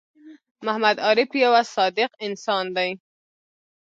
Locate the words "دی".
2.75-2.89